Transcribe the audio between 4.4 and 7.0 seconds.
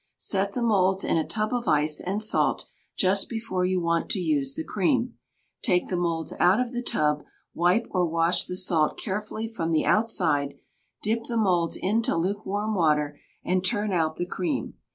the cream, take the moulds out of the